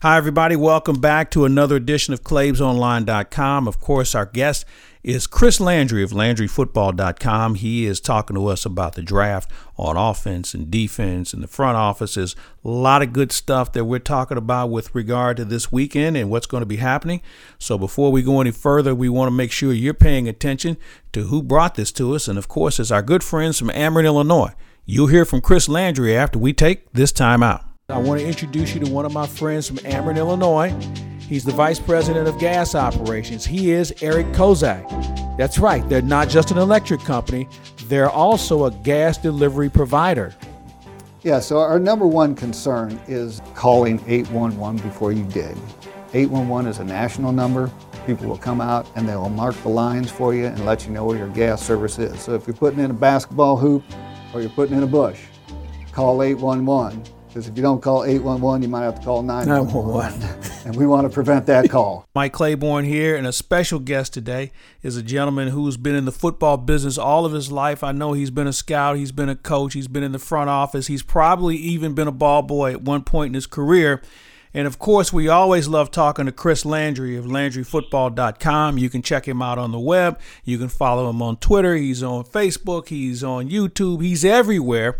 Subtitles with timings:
[0.00, 0.54] Hi, everybody.
[0.54, 3.66] Welcome back to another edition of ClaibsOnline.com.
[3.66, 4.64] Of course, our guest
[5.02, 7.56] is Chris Landry of LandryFootball.com.
[7.56, 11.76] He is talking to us about the draft on offense and defense and the front
[11.76, 12.36] offices.
[12.64, 16.30] A lot of good stuff that we're talking about with regard to this weekend and
[16.30, 17.20] what's going to be happening.
[17.58, 20.76] So, before we go any further, we want to make sure you're paying attention
[21.10, 22.28] to who brought this to us.
[22.28, 24.54] And, of course, it's our good friends from Ameren, Illinois.
[24.86, 27.67] You'll hear from Chris Landry after we take this time out.
[27.90, 30.76] I want to introduce you to one of my friends from Ameren, Illinois.
[31.20, 33.46] He's the vice president of gas operations.
[33.46, 34.86] He is Eric Kozak.
[35.38, 37.48] That's right, they're not just an electric company,
[37.86, 40.34] they're also a gas delivery provider.
[41.22, 45.56] Yeah, so our number one concern is calling 811 before you dig.
[46.12, 47.70] 811 is a national number.
[48.06, 50.92] People will come out and they will mark the lines for you and let you
[50.92, 52.20] know where your gas service is.
[52.20, 53.82] So if you're putting in a basketball hoop
[54.34, 55.20] or you're putting in a bush,
[55.90, 60.22] call 811 because if you don't call 811, you might have to call 911.
[60.64, 62.08] and we want to prevent that call.
[62.14, 64.50] Mike Claiborne here, and a special guest today
[64.82, 67.84] is a gentleman who's been in the football business all of his life.
[67.84, 70.48] I know he's been a scout, he's been a coach, he's been in the front
[70.48, 74.02] office, he's probably even been a ball boy at one point in his career.
[74.54, 78.78] And of course, we always love talking to Chris Landry of LandryFootball.com.
[78.78, 80.18] You can check him out on the web.
[80.42, 81.76] You can follow him on Twitter.
[81.76, 82.88] He's on Facebook.
[82.88, 84.02] He's on YouTube.
[84.02, 84.98] He's everywhere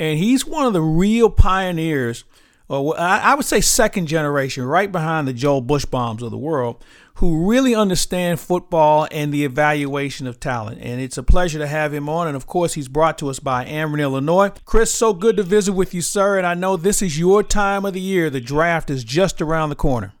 [0.00, 2.24] and he's one of the real pioneers,
[2.68, 6.82] or I would say second generation, right behind the Joel Buchsbaums of the world,
[7.16, 10.78] who really understand football and the evaluation of talent.
[10.80, 12.28] And it's a pleasure to have him on.
[12.28, 14.52] And of course, he's brought to us by Ameren, Illinois.
[14.64, 16.38] Chris, so good to visit with you, sir.
[16.38, 18.30] And I know this is your time of the year.
[18.30, 20.14] The draft is just around the corner.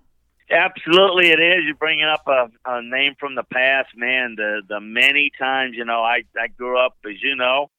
[0.50, 1.60] Absolutely, it is.
[1.64, 4.34] You're bringing up a, a name from the past, man.
[4.36, 7.70] The the many times, you know, I I grew up, as you know,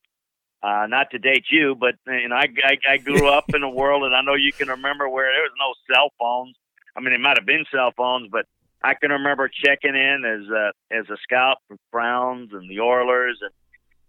[0.63, 3.69] uh, not to date you, but you know, I, I, I grew up in a
[3.69, 6.55] world, and I know you can remember where there was no cell phones.
[6.95, 8.45] I mean, it might have been cell phones, but
[8.83, 13.39] I can remember checking in as a as a scout for Browns and the Oilers,
[13.41, 13.51] and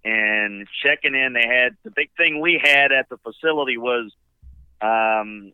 [0.04, 1.32] and checking in.
[1.32, 4.12] They had the big thing we had at the facility was
[4.82, 5.52] um,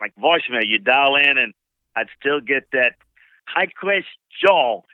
[0.00, 0.66] like voicemail.
[0.66, 1.54] You dial in, and
[1.96, 2.94] I'd still get that.
[3.46, 4.04] Hi, Chris,
[4.44, 4.84] Joel,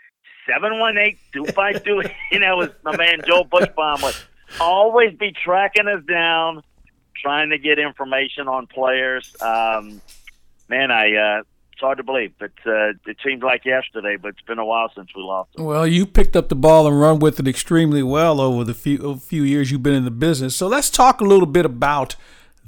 [0.48, 2.02] seven one eight two five two.
[2.30, 4.24] You know, was my man Joe Buchsbaum was
[4.60, 6.62] always be tracking us down,
[7.20, 9.34] trying to get information on players.
[9.40, 10.00] Um,
[10.68, 14.40] man, I uh, it's hard to believe, but uh, it seems like yesterday, but it's
[14.42, 15.50] been a while since we lost.
[15.58, 19.16] Well, you picked up the ball and run with it extremely well over the few
[19.18, 20.56] few years you've been in the business.
[20.56, 22.16] So let's talk a little bit about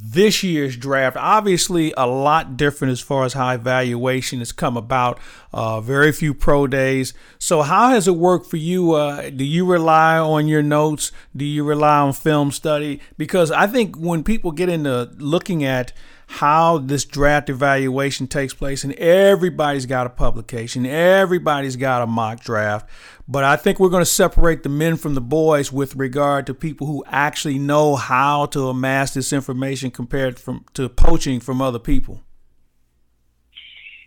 [0.00, 1.16] this year's draft.
[1.16, 5.18] Obviously, a lot different as far as how evaluation has come about.
[5.52, 7.14] Uh, very few pro days.
[7.38, 8.92] So, how has it worked for you?
[8.92, 11.10] Uh, do you rely on your notes?
[11.36, 13.00] Do you rely on film study?
[13.16, 15.92] Because I think when people get into looking at
[16.30, 22.40] how this draft evaluation takes place, and everybody's got a publication, everybody's got a mock
[22.40, 22.88] draft.
[23.26, 26.54] But I think we're going to separate the men from the boys with regard to
[26.54, 31.78] people who actually know how to amass this information compared from to poaching from other
[31.78, 32.22] people.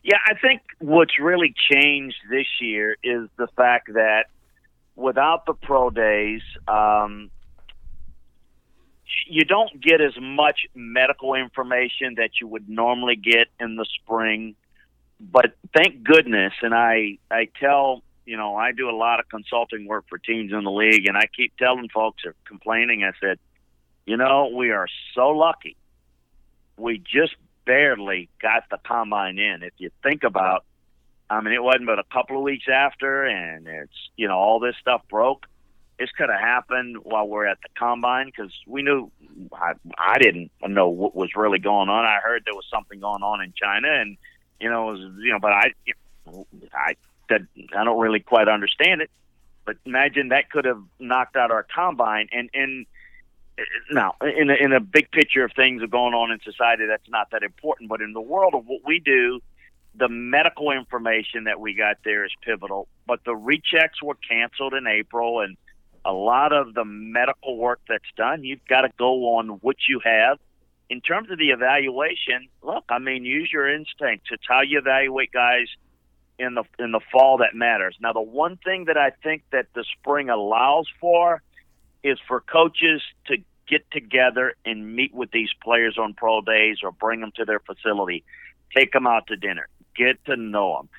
[0.04, 4.26] Yeah, I think what's really changed this year is the fact that
[4.96, 7.32] without the pro days, um,
[9.28, 14.56] you don't get as much medical information that you would normally get in the spring.
[15.20, 19.86] But thank goodness, and I I tell you know I do a lot of consulting
[19.86, 23.04] work for teams in the league, and I keep telling folks are complaining.
[23.04, 23.38] I said,
[24.06, 25.76] you know, we are so lucky.
[26.78, 27.36] We just
[27.66, 29.62] barely got the combine in.
[29.62, 30.66] If you think about,
[31.30, 34.60] I mean, it wasn't but a couple of weeks after, and it's you know all
[34.60, 35.46] this stuff broke
[36.02, 39.12] this could have happened while we're at the combine because we knew
[39.54, 42.06] I, I didn't know what was really going on.
[42.06, 44.18] I heard there was something going on in China, and
[44.60, 45.74] you know, was, you know, but I,
[46.74, 46.96] I,
[47.30, 47.42] that
[47.78, 49.12] I don't really quite understand it.
[49.64, 52.88] But imagine that could have knocked out our combine, and and
[53.92, 57.30] now in a, in a big picture of things going on in society, that's not
[57.30, 57.90] that important.
[57.90, 59.40] But in the world of what we do,
[59.94, 62.88] the medical information that we got there is pivotal.
[63.06, 65.58] But the rechecks were canceled in April, and
[66.06, 70.00] a lot of the medical work that's done, you've got to go on what you
[70.04, 70.40] have.
[70.90, 74.30] In terms of the evaluation, look, I mean, use your instincts.
[74.32, 75.68] It's how you evaluate guys
[76.38, 77.96] in the in the fall that matters.
[78.02, 81.42] Now, the one thing that I think that the spring allows for
[82.04, 83.38] is for coaches to
[83.68, 87.60] get together and meet with these players on pro days or bring them to their
[87.60, 88.26] facility,
[88.76, 90.90] take them out to dinner, get to know them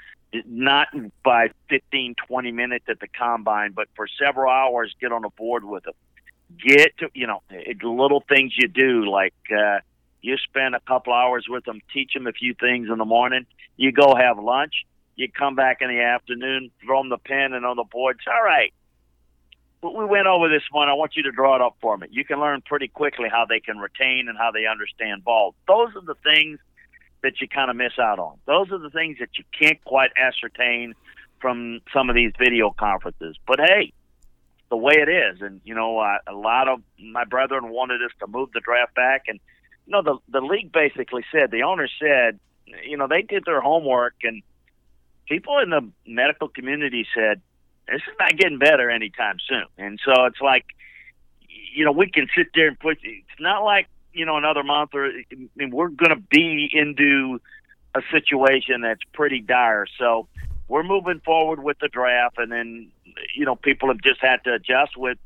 [0.47, 0.89] not
[1.25, 5.65] by 15, 20 minutes at the combine, but for several hours, get on a board
[5.65, 5.95] with them.
[6.59, 7.43] Get to, you know,
[7.83, 9.79] little things you do like, uh,
[10.21, 13.47] You spend a couple hours with them, teach them a few things in the morning.
[13.77, 14.85] You go have lunch.
[15.17, 18.17] You come back in the afternoon, throw them the pen and on the board.
[18.19, 18.73] It's all right.
[19.83, 20.89] We went over this one.
[20.89, 22.07] I want you to draw it up for me.
[22.11, 25.55] You can learn pretty quickly how they can retain and how they understand ball.
[25.67, 26.61] Those are the things
[27.23, 28.39] that you kind of miss out on.
[28.47, 30.95] Those are the things that you can't quite ascertain
[31.41, 33.37] from some of these video conferences.
[33.47, 33.93] But hey,
[34.71, 35.43] the way it is.
[35.43, 38.95] And you know, uh, a lot of my brethren wanted us to move the draft
[38.95, 39.39] back, and
[39.87, 42.41] you know, the the league basically said the owner said,
[42.89, 44.43] you know, they did their homework, and
[45.29, 47.43] people in the medical community said
[47.87, 49.67] this is not getting better anytime soon.
[49.77, 50.65] And so it's like,
[51.75, 52.99] you know, we can sit there and put.
[53.03, 55.11] It's not like you know another month or
[55.57, 57.41] we're going to be into
[57.95, 59.87] a situation that's pretty dire.
[59.99, 60.29] So
[60.69, 62.91] we're moving forward with the draft, and then
[63.37, 65.19] you know people have just had to adjust with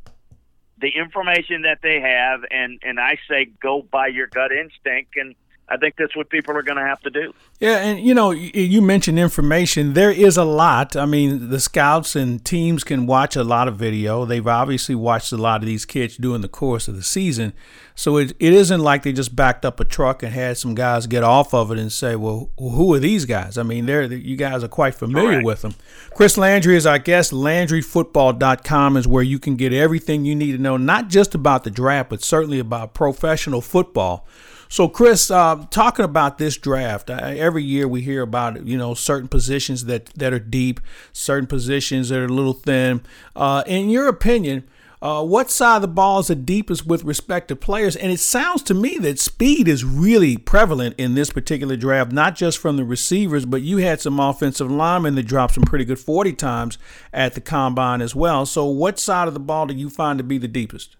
[0.79, 5.35] the information that they have, and and I say go by your gut instinct and
[5.69, 7.35] I think that's what people are going to have to do.
[7.59, 9.95] Yeah, and you know, you mentioned information.
[9.95, 10.95] There is a lot.
[10.95, 14.25] I mean, the scouts and teams can watch a lot of video.
[14.25, 17.53] They've obviously watched a lot of these kids during the course of the season.
[17.97, 21.07] So it, it isn't like they just backed up a truck and had some guys
[21.07, 23.59] get off of it and say, well, who are these guys?
[23.59, 25.47] I mean, they're, you guys are quite familiar Correct.
[25.47, 25.75] with them.
[26.15, 27.33] Chris Landry is our guest.
[27.33, 31.71] LandryFootball.com is where you can get everything you need to know, not just about the
[31.71, 34.29] draft, but certainly about professional football.
[34.69, 38.95] So, Chris, uh, talking about this draft, uh, every year we hear about you know
[38.95, 40.81] certain positions that that are deep,
[41.13, 43.03] certain positions that are a little thin.
[43.35, 44.65] Uh, in your opinion,
[45.03, 47.95] uh, what side of the ball is the deepest with respect to players?
[47.95, 52.35] And it sounds to me that speed is really prevalent in this particular draft, not
[52.35, 55.99] just from the receivers, but you had some offensive linemen that dropped some pretty good
[55.99, 56.79] 40 times
[57.13, 58.47] at the combine as well.
[58.47, 60.97] So, what side of the ball do you find to be the deepest?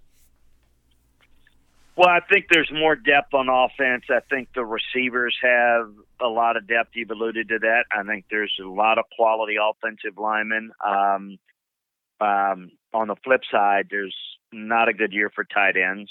[1.97, 4.05] Well, I think there's more depth on offense.
[4.11, 5.91] I think the receivers have
[6.21, 6.91] a lot of depth.
[6.93, 7.85] You've alluded to that.
[7.91, 10.73] I think there's a lot of quality offensive linemen.
[10.85, 11.39] Um,
[12.21, 14.15] um, on the flip side, there's
[14.53, 16.11] not a good year for tight ends.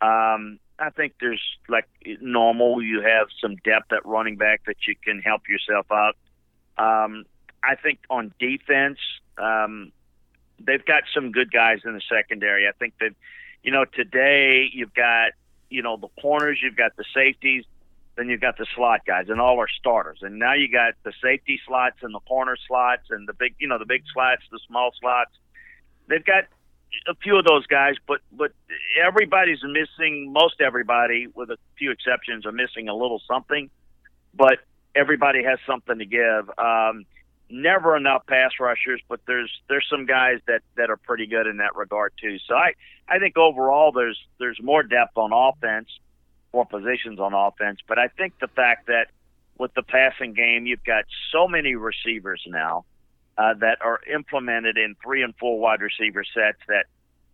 [0.00, 1.88] Um, I think there's like
[2.20, 2.80] normal.
[2.80, 6.16] You have some depth at running back that you can help yourself out.
[6.78, 7.24] Um,
[7.64, 8.98] I think on defense,
[9.36, 9.90] um,
[10.60, 12.68] they've got some good guys in the secondary.
[12.68, 13.14] I think that
[13.62, 15.32] you know, today you've got,
[15.70, 17.64] you know, the corners, you've got the safeties,
[18.16, 20.18] then you've got the slot guys, and all our starters.
[20.22, 23.68] And now you got the safety slots and the corner slots and the big, you
[23.68, 25.30] know, the big slots, the small slots.
[26.08, 26.44] They've got
[27.06, 28.52] a few of those guys, but but
[29.00, 30.32] everybody's missing.
[30.32, 33.70] Most everybody, with a few exceptions, are missing a little something.
[34.34, 34.58] But
[34.94, 36.50] everybody has something to give.
[36.58, 37.04] Um,
[37.50, 41.58] never enough pass rushers, but there's there's some guys that that are pretty good in
[41.58, 42.38] that regard too.
[42.46, 42.74] So I
[43.08, 45.88] I think overall there's there's more depth on offense,
[46.52, 49.08] more positions on offense, but I think the fact that
[49.58, 52.84] with the passing game you've got so many receivers now
[53.36, 56.84] uh, that are implemented in three and four wide receiver sets that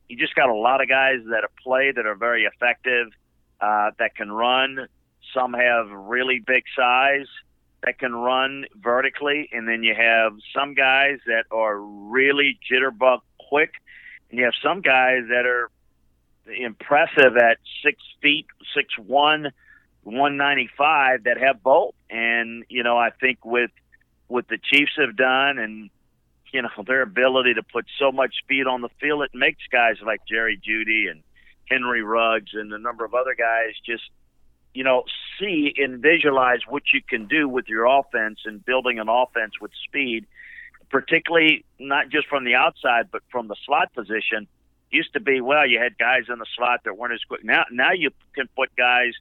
[0.08, 3.08] you just got a lot of guys that played that are very effective,
[3.60, 4.86] uh, that can run.
[5.32, 7.26] Some have really big size
[7.84, 13.72] that can run vertically, and then you have some guys that are really jitterbug quick,
[14.30, 15.70] and you have some guys that are
[16.46, 19.52] impressive at six feet, six one,
[20.02, 21.94] one ninety five that have both.
[22.08, 23.70] And you know, I think with
[24.28, 25.90] what the Chiefs have done, and
[26.52, 29.96] you know their ability to put so much speed on the field, it makes guys
[30.04, 31.22] like Jerry Jeudy and
[31.66, 34.04] Henry Ruggs and a number of other guys just
[34.74, 35.04] you know,
[35.38, 39.70] see and visualize what you can do with your offense and building an offense with
[39.84, 40.26] speed,
[40.90, 44.46] particularly not just from the outside, but from the slot position.
[44.90, 47.44] Used to be, well, you had guys in the slot that weren't as quick.
[47.44, 49.12] Now, now you can put guys,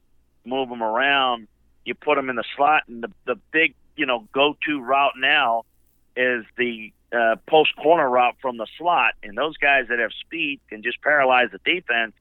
[0.44, 1.48] move them around.
[1.84, 5.64] You put them in the slot, and the the big, you know, go-to route now
[6.16, 10.60] is the uh, post corner route from the slot, and those guys that have speed
[10.68, 12.14] can just paralyze the defense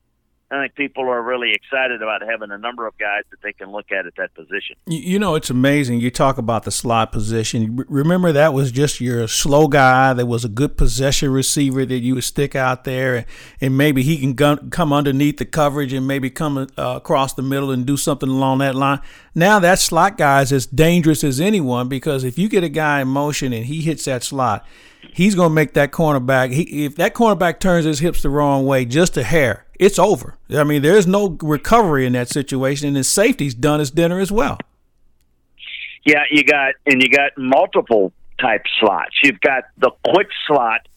[0.53, 3.71] I think people are really excited about having a number of guys that they can
[3.71, 4.75] look at at that position.
[4.85, 5.99] You know, it's amazing.
[5.99, 7.83] You talk about the slot position.
[7.89, 10.13] Remember, that was just your slow guy.
[10.13, 13.25] That was a good possession receiver that you would stick out there,
[13.59, 17.41] and, maybe he can gun, come underneath the coverage and maybe come uh, across the
[17.41, 18.99] middle and do something along that line.
[19.33, 23.01] Now that slot guy is as dangerous as anyone because if you get a guy
[23.01, 24.63] in motion and he hits that slot,
[25.13, 26.51] he's going to make that cornerback.
[26.51, 30.37] He, if that cornerback turns his hips the wrong way, just a hair, it's over.
[30.49, 34.31] I mean, there's no recovery in that situation, and his safety's done his dinner as
[34.31, 34.57] well.
[36.05, 39.15] Yeah, you got and you got multiple type slots.
[39.23, 40.87] You've got the quick slot,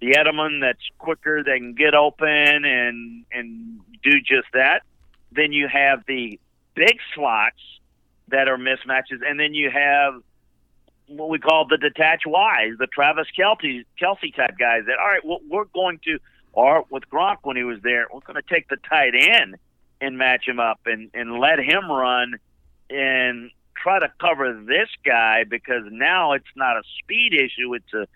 [0.00, 4.82] the Edelman that's quicker, they can get open and and do just that.
[5.32, 6.38] Then you have the
[6.74, 7.58] big slots
[8.28, 10.22] that are mismatches, and then you have
[11.06, 14.82] what we call the detached Ys, the Travis Kelce Kelce type guys.
[14.86, 16.18] That all right, well, we're going to,
[16.52, 19.56] or with Gronk when he was there, we're going to take the tight end
[20.00, 22.34] and match him up and and let him run
[22.90, 28.06] and try to cover this guy because now it's not a speed issue, it's a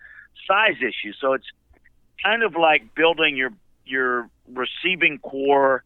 [0.46, 1.12] size issue.
[1.20, 1.46] So it's
[2.22, 3.52] kind of like building your
[3.84, 5.84] your receiving core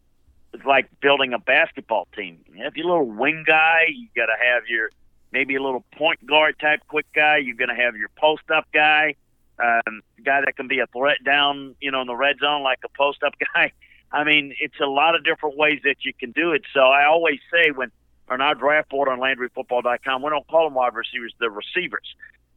[0.66, 2.40] like building a basketball team.
[2.46, 4.90] If You have your little wing guy, you got to have your
[5.32, 7.38] maybe a little point guard type quick guy.
[7.38, 9.16] You're going to have your post up guy,
[9.58, 12.80] um, guy that can be a threat down, you know, in the red zone like
[12.84, 13.72] a post up guy.
[14.12, 16.62] I mean, it's a lot of different ways that you can do it.
[16.74, 17.90] So I always say when
[18.28, 22.14] on our draft board on LandryFootball.com, we don't call them wide receivers; they're receivers.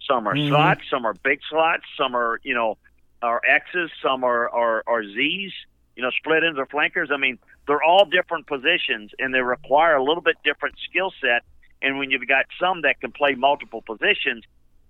[0.07, 0.49] Some are mm-hmm.
[0.49, 2.77] slots, some are big slots, some are you know
[3.21, 5.53] are X's, some are are, are Z's.
[5.95, 7.09] You know, split ends or flankers.
[7.09, 11.43] I mean, they're all different positions and they require a little bit different skill set.
[11.81, 14.43] And when you've got some that can play multiple positions,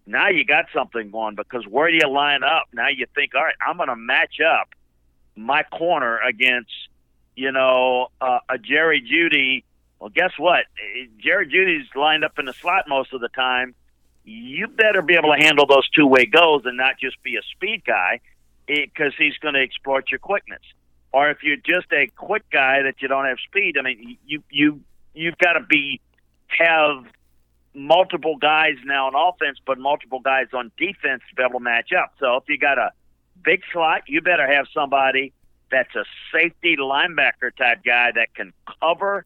[0.05, 2.67] now you got something going because where do you line up?
[2.73, 4.69] Now you think, all right, I'm going to match up
[5.35, 6.71] my corner against,
[7.35, 9.63] you know, uh, a Jerry Jeudy.
[9.99, 10.65] Well, guess what?
[11.17, 13.73] Jerry Jeudy's lined up in the slot most of the time.
[14.23, 17.41] You better be able to handle those two way goals and not just be a
[17.55, 18.21] speed guy
[18.67, 20.61] because he's going to exploit your quickness
[21.15, 24.43] or if you're just a quick guy that you don't have speed, I mean, you
[24.49, 24.81] you
[25.13, 26.01] you've got to be
[26.47, 27.05] have
[27.73, 31.91] multiple guys now on offense, but multiple guys on defense to be able to match
[31.91, 32.13] up.
[32.19, 32.91] So if you got a
[33.43, 35.33] big slot, you better have somebody
[35.71, 39.25] that's a safety linebacker type guy that can cover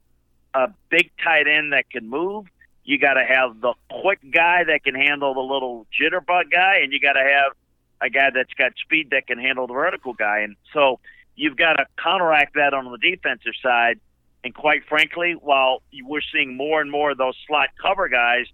[0.54, 2.46] a big tight end that can move.
[2.84, 6.92] You got to have the quick guy that can handle the little jitterbug guy, and
[6.92, 7.54] you got to have
[8.02, 10.40] a guy that's got speed that can handle the vertical guy.
[10.40, 11.00] And so
[11.36, 14.00] you've got to counteract that on the defensive side.
[14.44, 18.46] And quite frankly, while we're seeing more and more of those slot cover guys,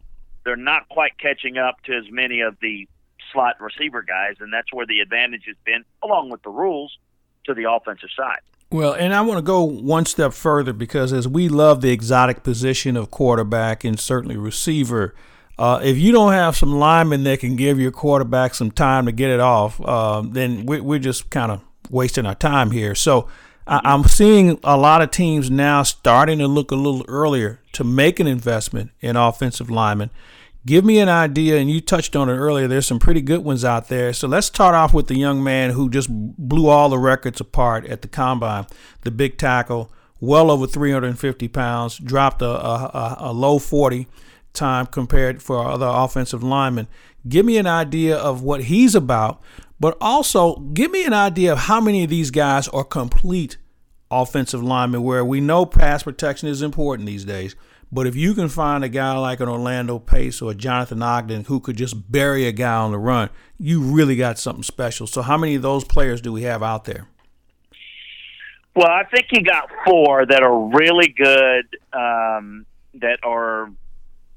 [0.43, 2.87] they're not quite catching up to as many of the
[3.31, 6.97] slot receiver guys, and that's where the advantage has been, along with the rules,
[7.45, 8.39] to the offensive side.
[8.71, 12.43] Well, and I want to go one step further because as we love the exotic
[12.43, 15.13] position of quarterback and certainly receiver,
[15.57, 19.11] uh, if you don't have some linemen that can give your quarterback some time to
[19.11, 22.95] get it off, uh, then we're, we're just kind of wasting our time here.
[22.95, 23.29] So
[23.67, 27.83] I, am seeing a lot of teams now starting to look a little earlier to
[27.83, 30.11] make an investment in offensive linemen.
[30.65, 32.67] Give me an idea, and you touched on it earlier.
[32.67, 34.13] There's some pretty good ones out there.
[34.13, 37.85] So let's start off with the young man who just blew all the records apart
[37.85, 38.65] at the combine,
[39.01, 44.07] the big tackle, well over 350 pounds, dropped a, a, a low 40
[44.53, 46.87] time compared for other offensive linemen.
[47.27, 49.41] Give me an idea of what he's about,
[49.79, 53.57] but also give me an idea of how many of these guys are complete
[54.11, 57.55] offensive linemen where we know pass protection is important these days.
[57.91, 61.59] But if you can find a guy like an Orlando Pace or Jonathan Ogden who
[61.59, 63.29] could just bury a guy on the run,
[63.59, 65.07] you really got something special.
[65.07, 67.07] So, how many of those players do we have out there?
[68.75, 72.65] Well, I think you got four that are really good, um,
[72.95, 73.71] that are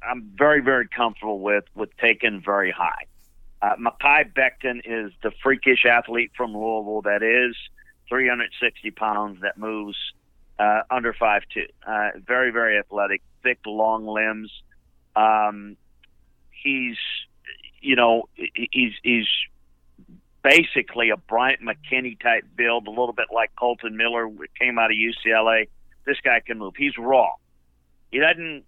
[0.02, 3.04] I'm very, very comfortable with, with taking very high.
[3.60, 7.56] Uh, Mekhi Becton is the freakish athlete from Louisville that is
[8.08, 9.96] 360 pounds that moves
[10.58, 11.66] uh, under 5'2.
[11.86, 14.50] Uh, very, very athletic, thick, long limbs.
[15.16, 15.76] Um,
[16.50, 16.96] he's,
[17.80, 19.26] you know, he's, he's
[20.42, 24.96] basically a Bryant McKinney type build, a little bit like Kolton Miller, came out of
[24.96, 25.68] UCLA.
[26.06, 26.74] This guy can move.
[26.76, 27.32] He's raw.
[28.10, 28.64] He doesn't,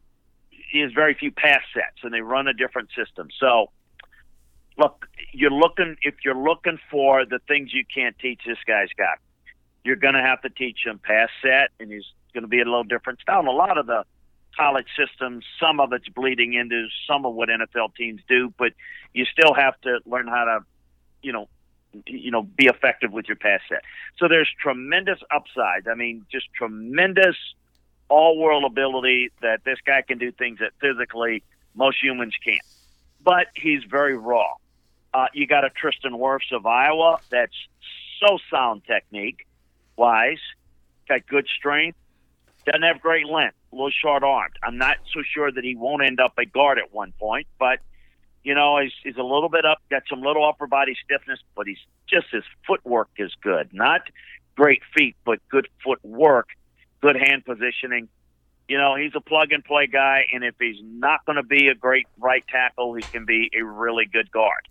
[0.50, 3.28] he has very few pass sets, and they run a different system.
[3.38, 3.70] So,
[4.78, 9.18] look, you're looking if you're looking for the things you can't teach, this guy's got.
[9.84, 12.64] You're going to have to teach him pass set, and he's going to be a
[12.64, 13.40] little different style.
[13.40, 14.04] A lot of the
[14.56, 18.72] college systems, some of it's bleeding into some of what NFL teams do, but
[19.14, 20.58] you still have to learn how to,
[21.22, 21.48] you know,
[22.06, 23.82] you know, be effective with your pass set.
[24.18, 25.88] So there's tremendous upside.
[25.88, 27.36] I mean, just tremendous
[28.08, 31.42] all-world ability that this guy can do things that physically
[31.74, 32.60] most humans can't.
[33.22, 34.54] But he's very raw.
[35.12, 37.54] Uh, you got a Tristan Wirfs of Iowa that's
[38.20, 39.46] so sound technique
[39.96, 40.38] wise,
[41.08, 41.98] got good strength,
[42.64, 44.54] doesn't have great length, a little short armed.
[44.62, 47.80] I'm not so sure that he won't end up a guard at one point, but
[48.42, 51.66] you know, he's, he's a little bit up, got some little upper body stiffness, but
[51.66, 53.70] he's just his footwork is good.
[53.72, 54.02] Not
[54.56, 56.48] great feet, but good footwork,
[57.02, 58.08] good hand positioning
[58.70, 61.66] you know, he's a plug and play guy, and if he's not going to be
[61.66, 64.68] a great right tackle, he can be a really good guard.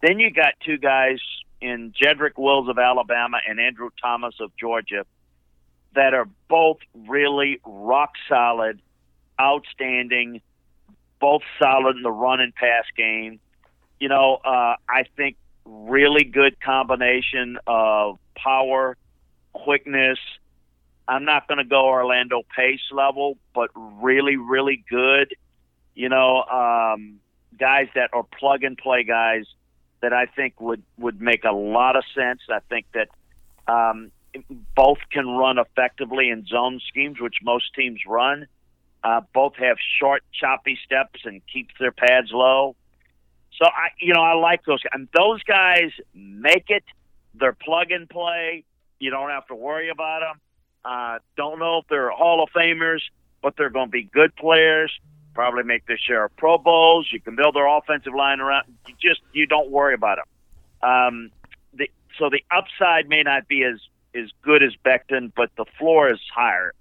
[0.00, 1.18] Then you got two guys
[1.60, 5.04] in Jedrick Wills of Alabama and Andrew Thomas of Georgia
[5.94, 8.80] that are both really rock solid
[9.38, 10.40] outstanding,
[11.20, 13.38] both solid in the run and pass game.
[14.00, 18.96] You know, uh, I think really good combination of power,
[19.52, 20.18] quickness.
[21.08, 25.34] I'm not going to go Orlando Pace level, but really, really good.
[25.94, 27.20] You know, um,
[27.58, 29.44] guys that are plug and play guys
[30.00, 32.40] that I think would would make a lot of sense.
[32.50, 33.08] I think that
[33.72, 34.10] um,
[34.74, 38.46] both can run effectively in zone schemes, which most teams run.
[39.04, 42.76] Uh, both have short, choppy steps and keep their pads low.
[43.58, 44.80] So I, you know, I like those.
[44.92, 46.84] And those guys make it.
[47.34, 48.64] They're plug and play.
[48.98, 50.40] You don't have to worry about them.
[50.84, 53.00] Uh, don't know if they're Hall of Famers,
[53.42, 54.92] but they're going to be good players.
[55.34, 57.08] Probably make their share of Pro Bowls.
[57.12, 58.64] You can build their offensive line around.
[58.86, 60.90] You just you don't worry about them.
[60.90, 61.30] Um,
[61.72, 63.80] the, so the upside may not be as
[64.14, 66.74] as good as Becton, but the floor is higher.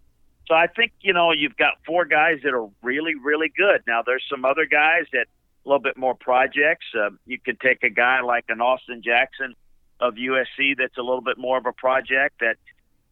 [0.48, 3.84] So I think you know you've got four guys that are really really good.
[3.88, 5.28] Now there's some other guys that
[5.66, 6.86] a little bit more projects.
[6.94, 9.56] Uh, you could take a guy like an Austin Jackson
[10.00, 12.58] of USC that's a little bit more of a project that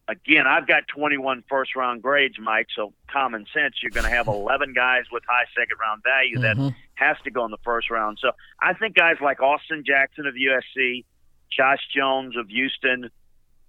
[0.09, 2.67] again, I've got 21 first round grades, Mike.
[2.75, 6.57] So common sense, you're going to have 11 guys with high second round value that
[6.57, 6.75] mm-hmm.
[6.95, 8.17] has to go in the first round.
[8.21, 11.05] So I think guys like Austin Jackson of USC,
[11.55, 13.09] Josh Jones of Houston,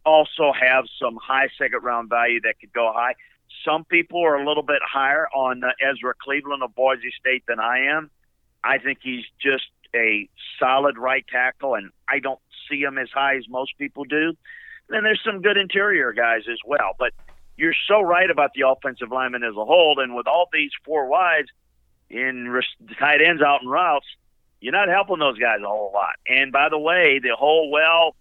[0.05, 3.15] also have some high second round value that could go high.
[3.65, 7.61] Some people are a little bit higher on uh, Ezra Cleveland of Boise State than
[7.61, 8.11] I am.
[8.65, 10.29] I think he's just a
[10.59, 14.35] solid right tackle, and I don't see him as high as most people do.
[14.91, 16.95] Then there's some good interior guys as well.
[16.99, 17.13] But
[17.57, 21.07] you're so right about the offensive lineman as a whole, and with all these four
[21.07, 21.49] wides
[22.11, 22.61] in
[22.99, 24.07] tight ends out in routes,
[24.61, 26.17] you're not helping those guys a whole lot.
[26.27, 28.15] And by the way, the whole well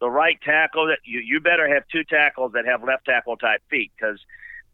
[0.00, 3.62] the right tackle that you you better have two tackles that have left tackle type
[3.70, 4.18] feet because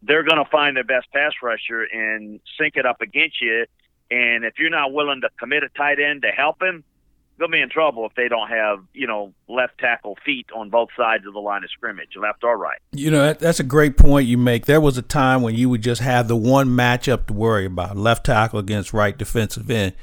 [0.02, 3.66] they're going to find their best pass rusher and sync it up against you.
[4.10, 6.84] And if you're not willing to commit a tight end to help him,
[7.38, 10.88] they'll be in trouble if they don't have you know left tackle feet on both
[10.96, 12.78] sides of the line of scrimmage, left or right.
[12.92, 14.66] You know that's a great point you make.
[14.66, 17.96] There was a time when you would just have the one matchup to worry about:
[17.96, 19.94] left tackle against right defensive end.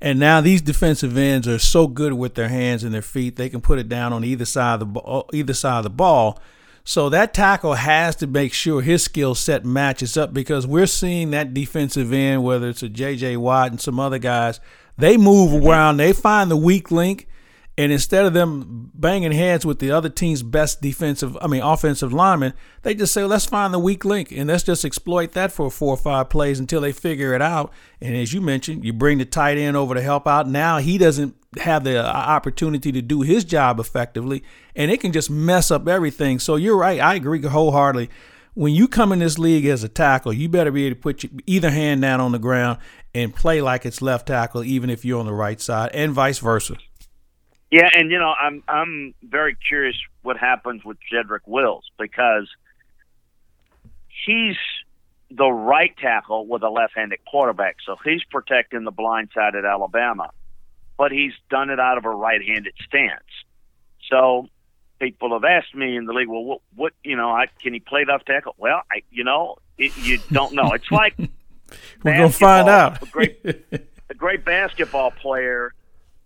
[0.00, 3.48] And now these defensive ends are so good with their hands and their feet; they
[3.48, 6.38] can put it down on either side of the ball, either side of the ball.
[6.86, 11.30] So that tackle has to make sure his skill set matches up because we're seeing
[11.30, 13.38] that defensive end, whether it's a J.J.
[13.38, 14.60] Watt and some other guys,
[14.96, 17.26] they move around, they find the weak link,
[17.76, 22.12] and instead of them banging heads with the other team's best defensive, I mean offensive
[22.12, 25.70] lineman, they just say, let's find the weak link and let's just exploit that for
[25.72, 27.72] four or five plays until they figure it out.
[28.00, 30.48] And as you mentioned, you bring the tight end over to help out.
[30.48, 34.44] Now he doesn't have the uh, opportunity to do his job effectively,
[34.76, 36.38] and it can just mess up everything.
[36.38, 37.00] So you're right.
[37.00, 38.08] I agree wholeheartedly.
[38.54, 41.24] When you come in this league as a tackle, you better be able to put
[41.44, 42.78] either hand down on the ground
[43.14, 46.38] and play like it's left tackle, even if you're on the right side, and vice
[46.38, 46.76] versa.
[47.70, 52.48] Yeah, and you know, I'm I'm very curious what happens with Jedrick Wills because
[54.26, 54.56] he's
[55.30, 60.30] the right tackle with a left-handed quarterback, so he's protecting the blind side at Alabama,
[60.96, 63.22] but he's done it out of a right-handed stance.
[64.08, 64.46] So
[65.00, 67.80] people have asked me in the league, well, what, what you know, I, can he
[67.80, 68.54] play left tackle?
[68.58, 70.72] Well, I, you know, it, you don't know.
[70.72, 71.16] It's like
[72.02, 73.02] we're gonna find out.
[73.02, 73.40] a great,
[74.10, 75.72] a great basketball player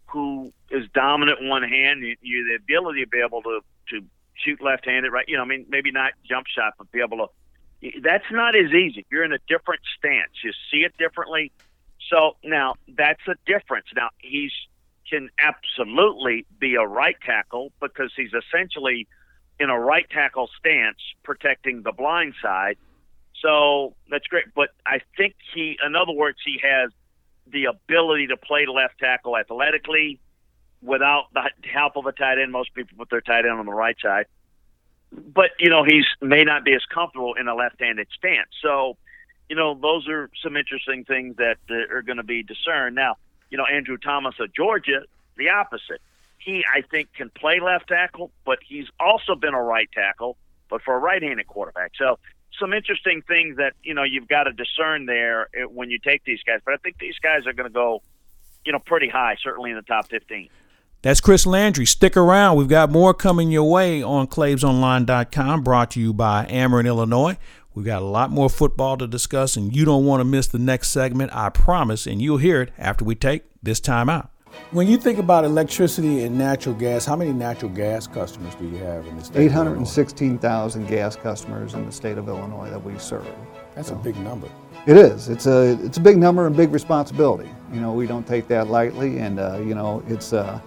[0.06, 4.62] who is dominant one hand, you, you the ability to be able to to shoot
[4.62, 5.24] left-handed, right?
[5.28, 8.00] You know, I mean, maybe not jump shot, but be able to.
[8.02, 9.06] That's not as easy.
[9.11, 10.32] You're in a different stance.
[10.42, 11.52] You see it differently.
[12.11, 13.87] So now that's a difference.
[13.94, 14.52] Now he's
[15.08, 19.06] can absolutely be a right tackle because he's essentially
[19.58, 22.76] in a right tackle stance protecting the blind side.
[23.42, 24.46] So that's great.
[24.55, 26.90] But I think he, in other words, he has
[27.46, 30.20] the ability to play left tackle athletically
[30.83, 32.53] without the help of a tight end.
[32.53, 34.27] Most people put their tight end on the right side,
[35.12, 38.51] but you know he's may not be as comfortable in a left-handed stance.
[38.62, 38.96] So,
[39.48, 42.94] you know, those are some interesting things that uh, are going to be discerned.
[42.94, 43.16] Now,
[43.51, 45.03] you know, Andrew Thomas of Georgia,
[45.37, 46.01] the opposite.
[46.38, 50.37] He, I think, can play left tackle, but he's also been a right tackle,
[50.70, 51.92] but for a right-handed quarterback.
[51.98, 52.18] So
[52.59, 56.25] some interesting things that you know you've got to discern there uh, when you take
[56.25, 56.61] these guys.
[56.64, 58.03] But I think these guys are going to go,
[58.64, 60.49] you know, pretty high, certainly in the top fifteen.
[61.03, 61.87] That's Chris Landry.
[61.87, 62.57] Stick around.
[62.57, 67.38] We've got more coming your way on ClaibsOnline.com, brought to you by Ameren, Illinois.
[67.73, 70.59] We've got a lot more football to discuss, and you don't want to miss the
[70.59, 74.33] next segment, I promise, and you'll hear it after we take this time out.
[74.70, 78.76] When you think about electricity and natural gas, how many natural gas customers do you
[78.78, 79.44] have in the state?
[79.44, 83.26] 816,000 gas customers in the state of Illinois that we serve.
[83.74, 84.48] That's so, a big number.
[84.87, 85.28] It is.
[85.28, 87.48] It's a it's a big number and big responsibility.
[87.72, 90.61] You know, we don't take that lightly, and uh, you know, it's uh,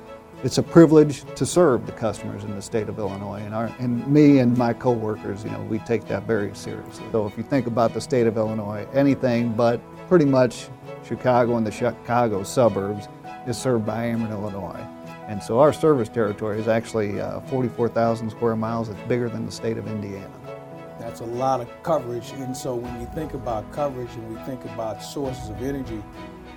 [0.44, 3.41] it's a privilege to serve the customers in the state of Illinois.
[3.41, 7.06] And, our, and me and my coworkers, you know, we take that very seriously.
[7.12, 10.67] So if you think about the state of Illinois, anything but pretty much
[11.04, 13.08] Chicago and the Chicago suburbs
[13.48, 14.86] is served by Ameren, Illinois.
[15.28, 18.90] And so our service territory is actually uh, 44,000 square miles.
[18.90, 20.30] It's bigger than the state of Indiana.
[21.00, 22.32] That's a lot of coverage.
[22.32, 26.04] And so when you think about coverage and we think about sources of energy,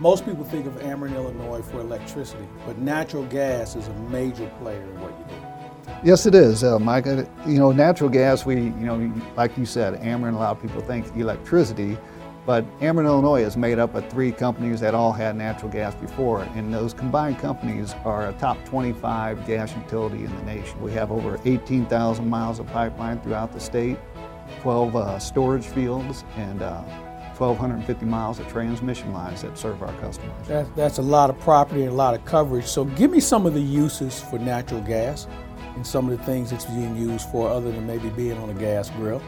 [0.00, 4.82] most people think of Ameren, Illinois for electricity, but natural gas is a major player
[4.82, 5.92] in what you do.
[6.02, 7.06] Yes, it is, uh, Mike.
[7.06, 10.60] Uh, you know, natural gas, we, you know, like you said, Ameren, a lot of
[10.60, 11.96] people think electricity,
[12.46, 16.42] but Ameren, Illinois is made up of three companies that all had natural gas before,
[16.54, 20.80] and those combined companies are a top 25 gas utility in the nation.
[20.82, 23.98] We have over 18,000 miles of pipeline throughout the state,
[24.60, 26.82] 12 uh, storage fields, and uh,
[27.38, 30.46] 1,250 miles of transmission lines that serve our customers.
[30.46, 32.66] That, that's a lot of property and a lot of coverage.
[32.66, 35.26] So give me some of the uses for natural gas
[35.74, 38.54] and some of the things it's being used for other than maybe being on a
[38.54, 39.20] gas grill.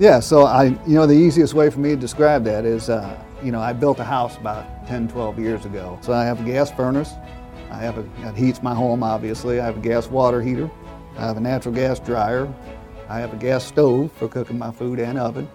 [0.00, 3.22] Yeah, so I, you know, the easiest way for me to describe that is, uh,
[3.42, 5.98] you know, I built a house about 10, 12 years ago.
[6.00, 7.12] So I have a gas furnace.
[7.70, 9.60] I have a, that heats my home, obviously.
[9.60, 10.70] I have a gas water heater.
[11.18, 12.50] I have a natural gas dryer.
[13.10, 15.46] I have a gas stove for cooking my food and oven.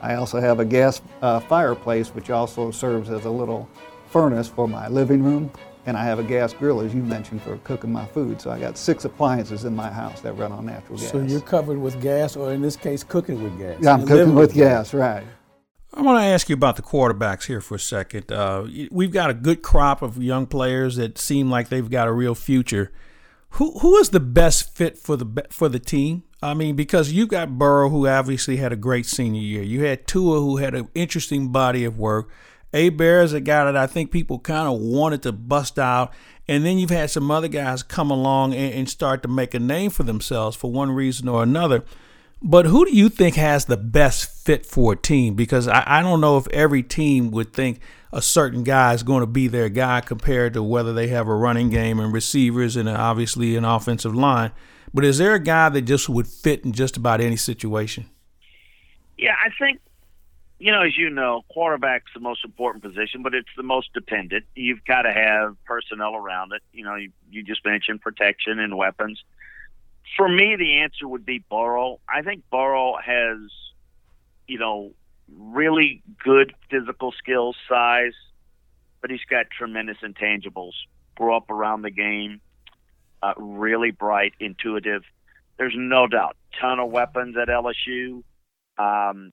[0.00, 3.68] I also have a gas uh, fireplace, which also serves as a little
[4.06, 5.52] furnace for my living room.
[5.84, 8.40] And I have a gas grill, as you mentioned, for cooking my food.
[8.40, 11.10] So I got six appliances in my house that run on natural gas.
[11.10, 13.78] So you're covered with gas, or in this case, cooking with gas.
[13.80, 15.24] Yeah, I'm cooking with, with gas, gas, right.
[15.94, 18.32] I want to ask you about the quarterbacks here for a second.
[18.32, 22.12] Uh, we've got a good crop of young players that seem like they've got a
[22.12, 22.92] real future.
[23.56, 26.22] Who who is the best fit for the for the team?
[26.42, 29.62] I mean, because you got Burrow, who obviously had a great senior year.
[29.62, 32.30] You had Tua, who had an interesting body of work.
[32.72, 36.12] Herbert is a guy that I think people kind of wanted to bust out.
[36.48, 39.60] And then you've had some other guys come along and, and start to make a
[39.60, 41.84] name for themselves for one reason or another.
[42.44, 45.34] But who do you think has the best fit for a team?
[45.34, 47.78] Because I, I don't know if every team would think
[48.12, 51.34] a certain guy is going to be their guy compared to whether they have a
[51.34, 54.50] running game and receivers and obviously an offensive line.
[54.92, 58.06] But is there a guy that just would fit in just about any situation?
[59.16, 59.80] Yeah, I think
[60.62, 64.44] you know, as you know, quarterback's the most important position, but it's the most dependent.
[64.54, 66.62] You've got to have personnel around it.
[66.72, 69.20] You know, you, you just mentioned protection and weapons.
[70.16, 71.98] For me, the answer would be Burrow.
[72.08, 73.38] I think Burrow has,
[74.46, 74.92] you know,
[75.36, 78.14] really good physical skills, size,
[79.00, 80.74] but he's got tremendous intangibles.
[81.16, 82.40] Grew up around the game
[83.20, 85.02] uh, really bright, intuitive.
[85.56, 88.22] There's no doubt, ton of weapons at LSU.
[88.78, 89.32] Um,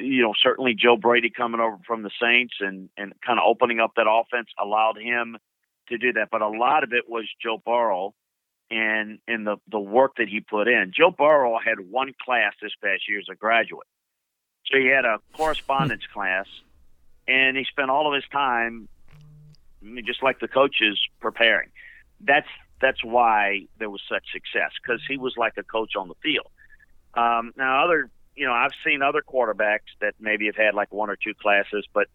[0.00, 3.80] you know, certainly Joe Brady coming over from the Saints and and kind of opening
[3.80, 5.36] up that offense allowed him
[5.88, 6.28] to do that.
[6.30, 8.14] But a lot of it was Joe Burrow
[8.70, 10.92] and in the the work that he put in.
[10.96, 13.86] Joe Burrow had one class this past year as a graduate,
[14.66, 16.46] so he had a correspondence class,
[17.26, 18.88] and he spent all of his time,
[20.04, 21.70] just like the coaches, preparing
[22.20, 22.48] that's
[22.80, 26.46] that's why there was such success because he was like a coach on the field.
[27.14, 31.10] Um, now, other you know, I've seen other quarterbacks that maybe have had like one
[31.10, 32.06] or two classes, but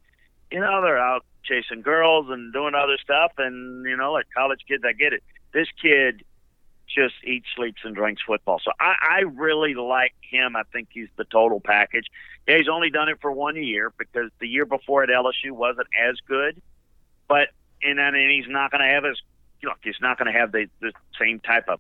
[0.52, 4.62] you know, they're out chasing girls and doing other stuff, and you know, like college
[4.68, 5.24] kids, I get it.
[5.54, 6.24] This kid
[6.88, 8.60] just eats, sleeps, and drinks football.
[8.64, 10.56] So I, I really like him.
[10.56, 12.06] I think he's the total package.
[12.48, 15.88] Yeah, he's only done it for one year because the year before at LSU wasn't
[16.00, 16.62] as good,
[17.28, 17.50] but
[17.82, 19.18] and then and he's not going to have as
[19.64, 21.80] look, he's not going to have the, the same type of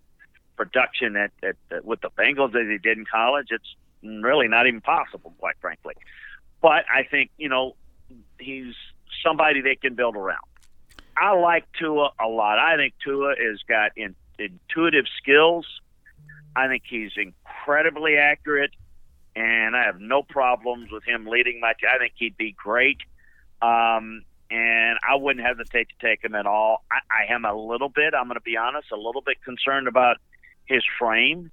[0.56, 3.48] production at, at, at with the Bengals as he did in college.
[3.50, 5.96] It's really not even possible, quite frankly.
[6.62, 7.76] But I think you know
[8.40, 8.76] he's
[9.24, 10.40] somebody they can build around.
[11.18, 12.60] I like Tua a lot.
[12.60, 15.66] I think Tua has got in, intuitive skills.
[16.56, 18.72] I think he's incredibly accurate,
[19.36, 21.90] and I have no problems with him leading my team.
[21.94, 22.98] I think he'd be great.
[23.62, 26.84] Um, and I wouldn't hesitate to take him at all.
[26.92, 29.88] I, I am a little bit, I'm going to be honest, a little bit concerned
[29.88, 30.18] about
[30.66, 31.52] his frame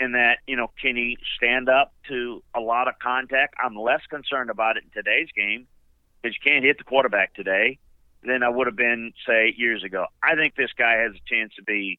[0.00, 3.54] in that, you know, can he stand up to a lot of contact?
[3.62, 5.66] I'm less concerned about it in today's game
[6.22, 7.78] because you can't hit the quarterback today
[8.22, 10.06] than I would have been, say, years ago.
[10.22, 11.98] I think this guy has a chance to be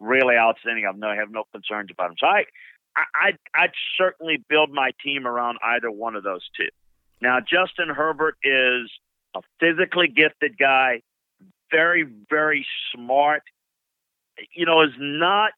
[0.00, 0.86] really outstanding.
[0.86, 2.16] I've no, I have no concerns about him.
[2.18, 2.44] So I,
[2.96, 6.68] I, I'd certainly build my team around either one of those two.
[7.20, 8.90] Now, Justin Herbert is–
[9.34, 11.00] a physically gifted guy,
[11.70, 13.42] very, very smart.
[14.54, 15.52] You know, is not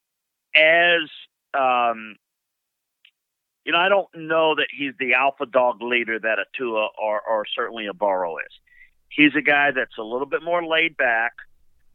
[0.55, 1.09] as
[1.57, 2.15] um,
[3.65, 7.21] you know, I don't know that he's the alpha dog leader that a Tua or,
[7.21, 8.53] or certainly a Burrow is.
[9.09, 11.33] He's a guy that's a little bit more laid back.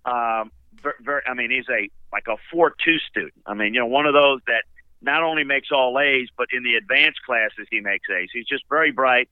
[0.04, 0.50] Um,
[0.82, 3.42] very, very, I mean, he's a like a four-two student.
[3.46, 4.64] I mean, you know, one of those that
[5.00, 8.30] not only makes all A's, but in the advanced classes he makes A's.
[8.32, 9.28] He's just very bright.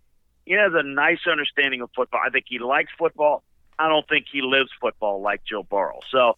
[0.46, 2.20] He has a nice understanding of football.
[2.24, 3.42] I think he likes football.
[3.78, 6.00] I don't think he lives football like Joe Burrow.
[6.10, 6.36] So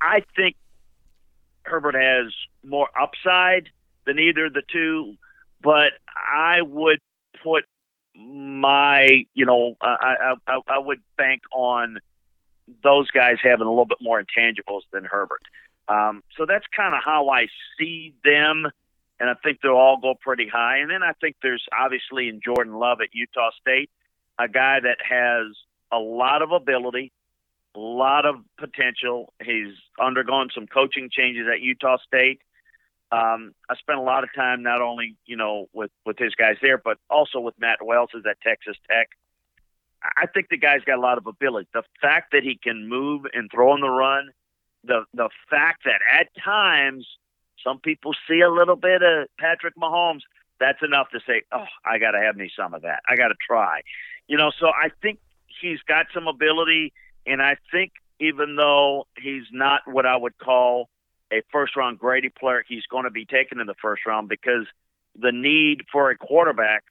[0.00, 0.56] I think
[1.62, 2.32] Herbert has
[2.64, 3.68] more upside
[4.06, 5.14] than either of the two,
[5.62, 7.00] but I would
[7.42, 7.64] put
[8.14, 11.98] my, you know, I, I, I would bank on
[12.82, 15.42] those guys having a little bit more intangibles than Herbert.
[15.88, 17.48] Um, so that's kind of how I
[17.78, 18.68] see them,
[19.18, 20.78] and I think they'll all go pretty high.
[20.78, 23.90] And then I think there's obviously in Jordan Love at Utah State,
[24.38, 25.56] a guy that has
[25.90, 27.12] a lot of ability,
[27.74, 29.32] a lot of potential.
[29.42, 32.40] He's undergone some coaching changes at Utah State.
[33.12, 36.56] Um, I spent a lot of time not only you know with with his guys
[36.62, 39.10] there, but also with Matt Wells at Texas Tech.
[40.02, 41.68] I think the guy's got a lot of ability.
[41.74, 44.30] The fact that he can move and throw on the run,
[44.82, 47.06] the the fact that at times
[47.62, 50.22] some people see a little bit of Patrick Mahomes,
[50.58, 53.02] that's enough to say, oh, I got to have me some of that.
[53.08, 53.82] I got to try,
[54.26, 54.50] you know.
[54.58, 55.18] So I think
[55.60, 56.94] he's got some ability,
[57.26, 60.88] and I think even though he's not what I would call
[61.32, 64.66] a first round Grady player, he's going to be taken in the first round because
[65.18, 66.84] the need for a quarterback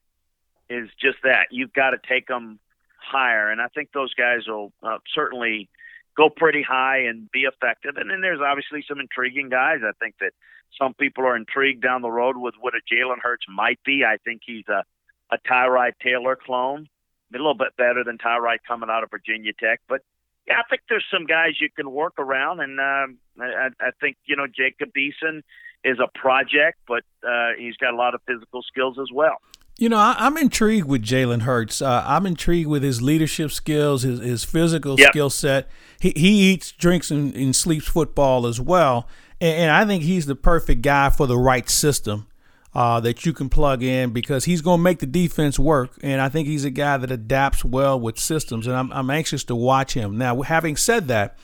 [0.69, 1.47] is just that.
[1.51, 2.59] You've got to take them
[2.97, 5.69] higher, and I think those guys will uh, certainly
[6.17, 7.97] go pretty high and be effective.
[7.97, 9.79] And then there's obviously some intriguing guys.
[9.83, 10.33] I think that
[10.79, 14.03] some people are intrigued down the road with what a Jalen Hurts might be.
[14.03, 14.83] I think he's a
[15.31, 16.87] a Tyrod Taylor clone,
[17.33, 19.79] a little bit better than Tyrod coming out of Virginia Tech.
[19.87, 20.01] But
[20.47, 24.17] yeah, I think there's some guys you can work around, and um, I, I think
[24.25, 25.41] you know Jacob Eason
[25.83, 29.37] is a project, but uh, he's got a lot of physical skills as well.
[29.77, 31.81] You know, I, am intrigued with Jalen Hurts.
[31.81, 35.09] Uh, I'm intrigued with his leadership skills, his, his physical yep.
[35.11, 35.69] skill set.
[35.99, 39.07] He, he eats, drinks, and, and sleeps football as well.
[39.39, 42.27] And, and, I think he's the perfect guy for the right system
[42.73, 45.97] uh, that you can plug in because he's going to make the defense work.
[46.01, 48.67] And I think he's a guy that adapts well with systems.
[48.67, 50.17] And I'm, I'm anxious to watch him.
[50.17, 51.37] Now, having said that,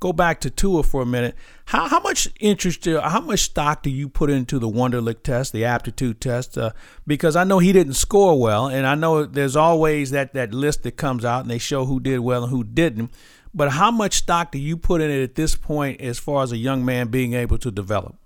[0.00, 1.36] go back to Tua for a minute.
[1.66, 5.64] How, how much interest, how much stock do you put into the Wonderlic test, the
[5.64, 6.58] aptitude test?
[6.58, 6.72] Uh,
[7.06, 10.82] because I know he didn't score well, and I know there's always that, that list
[10.82, 13.12] that comes out and they show who did well and who didn't.
[13.54, 16.50] But how much stock do you put in it at this point as far as
[16.50, 18.16] a young man being able to develop?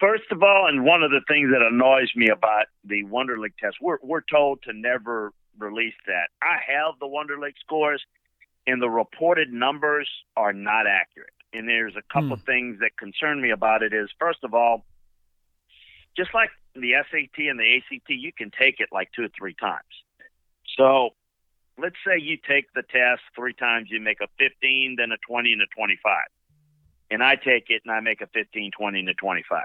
[0.00, 3.76] First of all, and one of the things that annoys me about the Wonderlic test,
[3.80, 6.28] we're, we're told to never release that.
[6.42, 8.02] I have the Wonderlic scores
[8.66, 11.32] and the reported numbers are not accurate.
[11.52, 12.46] And there's a couple of hmm.
[12.46, 14.84] things that concern me about it is first of all,
[16.16, 19.54] just like the SAT and the ACT, you can take it like two or three
[19.54, 19.82] times.
[20.76, 21.10] So
[21.78, 25.52] let's say you take the test three times, you make a 15, then a 20,
[25.52, 26.18] and a 25.
[27.10, 29.62] And I take it and I make a 15, 20, and a 25.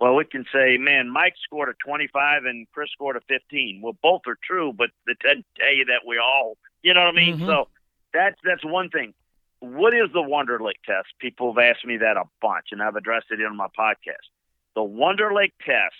[0.00, 3.80] Well, we can say, man, Mike scored a 25 and Chris scored a 15.
[3.82, 7.14] Well, both are true, but it doesn't tell you that we all, you know what
[7.14, 7.36] I mean?
[7.36, 7.46] Mm-hmm.
[7.46, 7.68] So
[8.14, 9.14] that's that's one thing.
[9.60, 11.08] What is the Wonderlic test?
[11.18, 14.28] People have asked me that a bunch, and I've addressed it in my podcast.
[14.76, 15.96] The Wonderlic test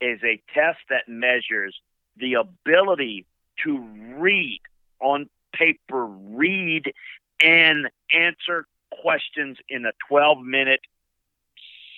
[0.00, 1.78] is a test that measures
[2.16, 3.26] the ability
[3.64, 3.78] to
[4.16, 4.60] read
[5.00, 6.92] on paper, read
[7.40, 8.66] and answer
[9.02, 10.80] questions in a 12 minute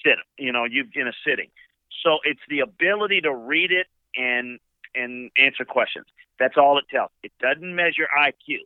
[0.04, 1.48] sit, you know, you in a sitting.
[2.02, 3.86] So it's the ability to read it
[4.16, 4.58] and
[4.94, 6.06] and answer questions.
[6.38, 7.10] That's all it tells.
[7.22, 8.58] It doesn't measure IQ.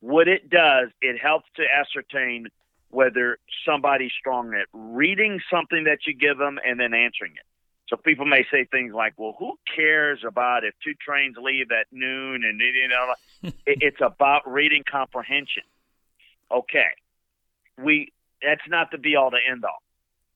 [0.00, 2.48] What it does, it helps to ascertain
[2.90, 7.44] whether somebody's strong at reading something that you give them and then answering it.
[7.88, 11.86] So people may say things like, "Well, who cares about if two trains leave at
[11.90, 13.14] noon?" And you know,
[13.66, 15.64] it's about reading comprehension.
[16.50, 16.90] Okay,
[17.76, 19.82] we that's not the be all to end all.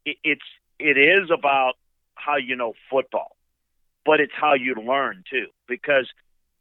[0.04, 0.46] It, it's
[0.78, 1.74] it is about
[2.14, 3.36] how you know football,
[4.04, 5.46] but it's how you learn too.
[5.68, 6.08] Because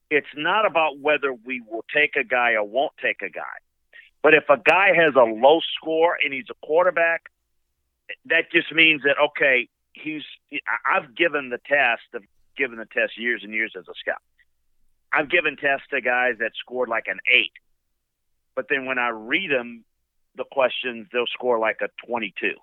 [0.10, 3.42] it's not about whether we will take a guy or won't take a guy.
[4.22, 7.30] But if a guy has a low score and he's a quarterback,
[8.26, 10.24] that just means that okay, he's.
[10.86, 12.04] I've given the test.
[12.14, 12.22] I've
[12.56, 14.22] given the test years and years as a scout.
[15.12, 17.52] I've given tests to guys that scored like an eight,
[18.56, 19.84] but then when I read them,
[20.36, 22.56] the questions they'll score like a twenty-two.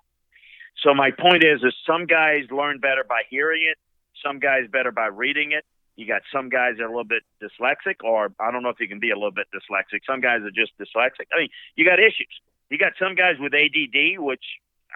[0.77, 3.77] So my point is, is some guys learn better by hearing it,
[4.23, 7.23] some guys better by reading it, you got some guys that are a little bit
[7.41, 9.99] dyslexic, or I don't know if you can be a little bit dyslexic.
[10.07, 11.27] Some guys are just dyslexic.
[11.33, 12.41] I mean, you got issues.
[12.69, 14.43] You got some guys with ADD, which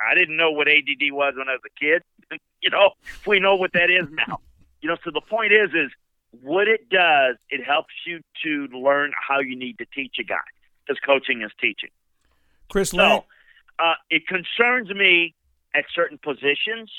[0.09, 2.01] I didn't know what ADD was when I was a kid.
[2.61, 2.91] you know,
[3.27, 4.39] we know what that is now.
[4.81, 5.91] You know, so the point is, is
[6.41, 10.35] what it does, it helps you to learn how you need to teach a guy
[10.85, 11.89] because coaching is teaching.
[12.69, 13.25] Chris So
[13.79, 15.35] uh, it concerns me
[15.75, 16.91] at certain positions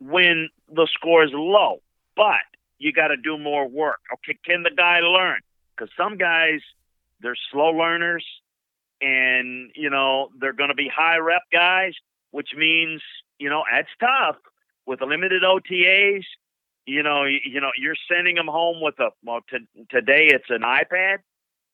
[0.00, 1.80] when the score is low,
[2.16, 2.46] but
[2.78, 4.00] you got to do more work.
[4.12, 5.40] Okay, can the guy learn?
[5.76, 6.60] Because some guys,
[7.20, 8.24] they're slow learners,
[9.00, 11.94] and you know they're going to be high rep guys,
[12.30, 13.00] which means
[13.38, 14.36] you know that's tough
[14.86, 16.24] with limited OTAs.
[16.86, 19.40] You know, you, you know, you're sending them home with a well.
[19.50, 21.18] T- today it's an iPad,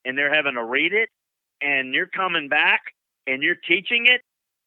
[0.05, 1.09] and they're having to read it,
[1.61, 2.81] and you're coming back
[3.27, 4.21] and you're teaching it.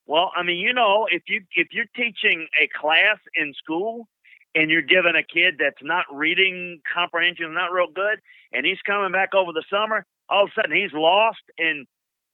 [0.08, 4.08] Well, I mean, you know, if you if you're teaching a class in school
[4.56, 8.20] and you're giving a kid that's not reading comprehension not real good,
[8.54, 11.42] and he's coming back over the summer, all of a sudden he's lost.
[11.58, 11.86] And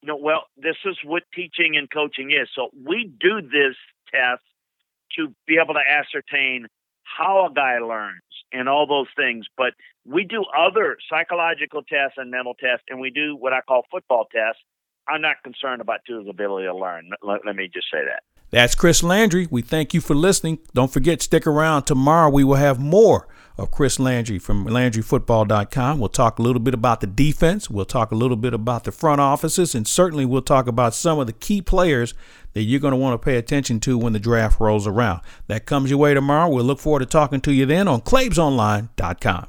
[0.01, 2.47] you know, well, this is what teaching and coaching is.
[2.55, 3.75] So we do this
[4.13, 4.43] test
[5.17, 6.67] to be able to ascertain
[7.03, 9.45] how a guy learns and all those things.
[9.57, 9.73] But
[10.05, 14.27] we do other psychological tests and mental tests, and we do what I call football
[14.31, 14.61] tests.
[15.07, 17.09] I'm not concerned about Tua's ability to learn.
[17.21, 18.23] Let, let me just say that.
[18.51, 19.47] That's Chris Landry.
[19.49, 20.59] We thank you for listening.
[20.73, 21.83] Don't forget, stick around.
[21.83, 25.99] Tomorrow we will have more of Chris Landry from LandryFootball.com.
[25.99, 27.69] We'll talk a little bit about the defense.
[27.69, 31.19] We'll talk a little bit about the front offices, and certainly we'll talk about some
[31.19, 32.13] of the key players
[32.53, 35.21] that you're going to want to pay attention to when the draft rolls around.
[35.47, 36.49] That comes your way tomorrow.
[36.49, 39.47] We'll look forward to talking to you then on ClaibsOnline.com.